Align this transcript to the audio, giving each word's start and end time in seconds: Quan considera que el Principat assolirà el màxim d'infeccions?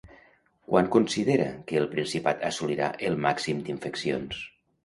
Quan 0.69 0.87
considera 0.95 1.45
que 1.71 1.77
el 1.83 1.87
Principat 1.93 2.43
assolirà 2.49 2.91
el 3.11 3.21
màxim 3.27 3.63
d'infeccions? 3.69 4.43